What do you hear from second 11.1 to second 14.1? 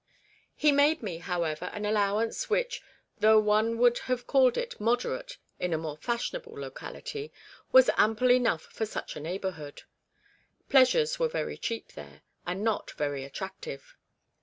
were very cheap there, and not very attractive.